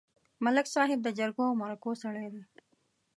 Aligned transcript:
ملک 0.43 0.67
صاحب 0.75 0.99
د 1.03 1.07
جرګو 1.17 1.43
او 1.49 1.53
مرکو 1.61 1.91
سړی 2.03 2.27
دی. 2.33 2.43